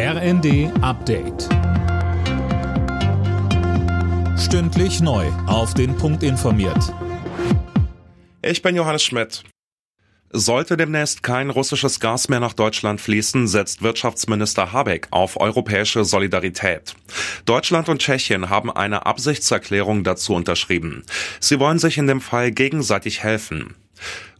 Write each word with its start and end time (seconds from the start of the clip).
RND 0.00 0.70
Update. 0.80 1.48
Stündlich 4.38 5.00
neu. 5.00 5.26
Auf 5.48 5.74
den 5.74 5.96
Punkt 5.96 6.22
informiert. 6.22 6.94
Ich 8.40 8.62
bin 8.62 8.76
Johannes 8.76 9.02
Schmidt. 9.02 9.42
Sollte 10.30 10.76
demnächst 10.76 11.24
kein 11.24 11.50
russisches 11.50 11.98
Gas 11.98 12.28
mehr 12.28 12.38
nach 12.38 12.52
Deutschland 12.52 13.00
fließen, 13.00 13.48
setzt 13.48 13.82
Wirtschaftsminister 13.82 14.72
Habeck 14.72 15.08
auf 15.10 15.40
europäische 15.40 16.04
Solidarität. 16.04 16.94
Deutschland 17.44 17.88
und 17.88 18.00
Tschechien 18.00 18.50
haben 18.50 18.70
eine 18.70 19.04
Absichtserklärung 19.04 20.04
dazu 20.04 20.32
unterschrieben. 20.32 21.02
Sie 21.40 21.58
wollen 21.58 21.80
sich 21.80 21.98
in 21.98 22.06
dem 22.06 22.20
Fall 22.20 22.52
gegenseitig 22.52 23.24
helfen. 23.24 23.74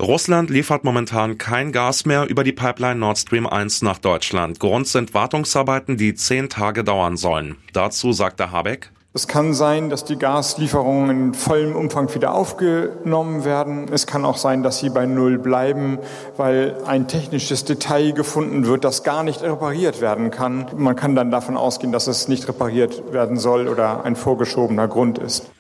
Russland 0.01 0.51
liefert 0.51 0.85
momentan 0.85 1.39
kein 1.39 1.73
Gas 1.73 2.05
mehr 2.05 2.27
über 2.27 2.45
die 2.45 2.53
Pipeline 2.53 3.01
Nord 3.01 3.19
Stream 3.19 3.47
1 3.47 3.83
nach 3.83 3.99
Deutschland. 3.99 4.61
Grund 4.61 4.87
sind 4.87 5.15
Wartungsarbeiten, 5.15 5.97
die 5.97 6.15
zehn 6.15 6.49
Tage 6.49 6.85
dauern 6.85 7.17
sollen. 7.17 7.57
Dazu 7.73 8.13
sagte 8.13 8.53
Habeck, 8.53 8.91
es 9.15 9.27
kann 9.27 9.55
sein, 9.55 9.89
dass 9.89 10.05
die 10.05 10.17
Gaslieferungen 10.17 11.11
in 11.11 11.35
vollem 11.35 11.75
Umfang 11.75 12.15
wieder 12.15 12.35
aufgenommen 12.35 13.45
werden. 13.45 13.87
Es 13.91 14.07
kann 14.07 14.25
auch 14.25 14.37
sein, 14.37 14.63
dass 14.63 14.79
sie 14.79 14.91
bei 14.91 15.07
Null 15.07 15.39
bleiben, 15.39 15.99
weil 16.37 16.77
ein 16.87 17.09
technisches 17.09 17.65
Detail 17.65 18.13
gefunden 18.13 18.67
wird, 18.67 18.85
das 18.85 19.03
gar 19.03 19.25
nicht 19.25 19.43
repariert 19.43 20.01
werden 20.01 20.31
kann. 20.31 20.67
Man 20.77 20.95
kann 20.95 21.17
dann 21.17 21.31
davon 21.31 21.57
ausgehen, 21.57 21.91
dass 21.91 22.07
es 22.07 22.29
nicht 22.29 22.47
repariert 22.47 23.13
werden 23.13 23.39
soll 23.39 23.67
oder 23.67 24.05
ein 24.05 24.15
vorgeschobener 24.15 24.87
Grund 24.87 25.19
ist. 25.19 25.51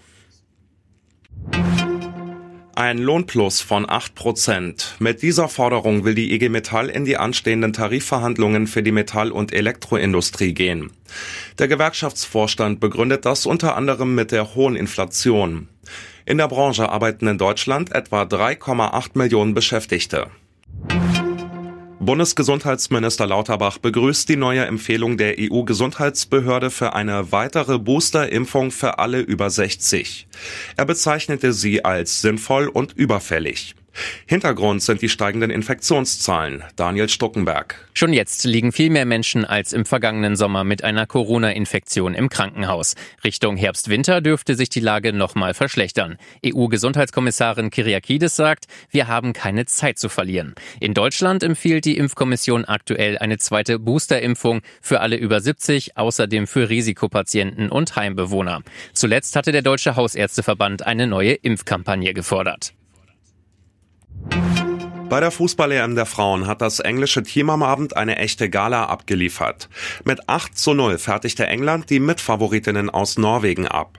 Ein 2.78 2.98
Lohnplus 2.98 3.60
von 3.60 3.90
8 3.90 4.14
Prozent. 4.14 4.94
Mit 5.00 5.22
dieser 5.22 5.48
Forderung 5.48 6.04
will 6.04 6.14
die 6.14 6.32
IG 6.32 6.48
Metall 6.48 6.88
in 6.88 7.04
die 7.04 7.16
anstehenden 7.16 7.72
Tarifverhandlungen 7.72 8.68
für 8.68 8.84
die 8.84 8.92
Metall- 8.92 9.32
und 9.32 9.52
Elektroindustrie 9.52 10.54
gehen. 10.54 10.92
Der 11.58 11.66
Gewerkschaftsvorstand 11.66 12.78
begründet 12.78 13.24
das 13.24 13.46
unter 13.46 13.74
anderem 13.74 14.14
mit 14.14 14.30
der 14.30 14.54
hohen 14.54 14.76
Inflation. 14.76 15.66
In 16.24 16.38
der 16.38 16.46
Branche 16.46 16.88
arbeiten 16.88 17.26
in 17.26 17.36
Deutschland 17.36 17.92
etwa 17.92 18.22
3,8 18.22 19.18
Millionen 19.18 19.54
Beschäftigte. 19.54 20.28
Bundesgesundheitsminister 22.00 23.26
Lauterbach 23.26 23.78
begrüßt 23.78 24.28
die 24.28 24.36
neue 24.36 24.64
Empfehlung 24.64 25.16
der 25.18 25.34
EU-Gesundheitsbehörde 25.36 26.70
für 26.70 26.92
eine 26.92 27.32
weitere 27.32 27.80
Booster-Impfung 27.80 28.70
für 28.70 29.00
alle 29.00 29.18
über 29.18 29.50
60. 29.50 30.28
Er 30.76 30.84
bezeichnete 30.84 31.52
sie 31.52 31.84
als 31.84 32.20
sinnvoll 32.20 32.68
und 32.68 32.92
überfällig. 32.92 33.74
Hintergrund 34.26 34.82
sind 34.82 35.02
die 35.02 35.08
steigenden 35.08 35.50
Infektionszahlen. 35.50 36.64
Daniel 36.76 37.08
Stuckenberg. 37.08 37.88
Schon 37.94 38.12
jetzt 38.12 38.44
liegen 38.44 38.72
viel 38.72 38.90
mehr 38.90 39.06
Menschen 39.06 39.44
als 39.44 39.72
im 39.72 39.84
vergangenen 39.84 40.36
Sommer 40.36 40.64
mit 40.64 40.84
einer 40.84 41.06
Corona-Infektion 41.06 42.14
im 42.14 42.28
Krankenhaus. 42.28 42.94
Richtung 43.24 43.56
Herbst-Winter 43.56 44.20
dürfte 44.20 44.54
sich 44.54 44.68
die 44.68 44.80
Lage 44.80 45.12
nochmal 45.12 45.54
verschlechtern. 45.54 46.16
EU-Gesundheitskommissarin 46.46 47.70
Kyriakides 47.70 48.36
sagt, 48.36 48.66
wir 48.90 49.08
haben 49.08 49.32
keine 49.32 49.66
Zeit 49.66 49.98
zu 49.98 50.08
verlieren. 50.08 50.54
In 50.80 50.94
Deutschland 50.94 51.42
empfiehlt 51.42 51.84
die 51.84 51.96
Impfkommission 51.96 52.64
aktuell 52.64 53.18
eine 53.18 53.38
zweite 53.38 53.78
Booster-Impfung 53.78 54.62
für 54.80 55.00
alle 55.00 55.16
über 55.16 55.40
70, 55.40 55.96
außerdem 55.96 56.46
für 56.46 56.68
Risikopatienten 56.68 57.68
und 57.70 57.96
Heimbewohner. 57.96 58.62
Zuletzt 58.92 59.36
hatte 59.36 59.52
der 59.52 59.62
Deutsche 59.62 59.96
Hausärzteverband 59.96 60.86
eine 60.86 61.06
neue 61.06 61.32
Impfkampagne 61.32 62.14
gefordert. 62.14 62.72
Bei 65.08 65.20
der 65.20 65.30
Fußball-EM 65.30 65.94
der 65.94 66.04
Frauen 66.04 66.46
hat 66.46 66.60
das 66.60 66.80
englische 66.80 67.22
Team 67.22 67.48
am 67.48 67.62
Abend 67.62 67.96
eine 67.96 68.16
echte 68.16 68.50
Gala 68.50 68.84
abgeliefert. 68.86 69.70
Mit 70.04 70.28
8 70.28 70.56
zu 70.56 70.74
0 70.74 70.98
fertigte 70.98 71.46
England 71.46 71.88
die 71.88 71.98
Mitfavoritinnen 71.98 72.90
aus 72.90 73.16
Norwegen 73.16 73.66
ab. 73.66 73.98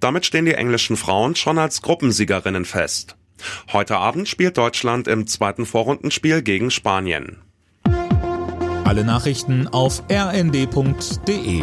Damit 0.00 0.26
stehen 0.26 0.46
die 0.46 0.54
englischen 0.54 0.96
Frauen 0.96 1.36
schon 1.36 1.58
als 1.58 1.82
Gruppensiegerinnen 1.82 2.64
fest. 2.64 3.16
Heute 3.72 3.96
Abend 3.96 4.28
spielt 4.28 4.58
Deutschland 4.58 5.06
im 5.06 5.28
zweiten 5.28 5.66
Vorrundenspiel 5.66 6.42
gegen 6.42 6.72
Spanien. 6.72 7.38
Alle 8.84 9.04
Nachrichten 9.04 9.68
auf 9.68 10.02
rnd.de 10.10 11.62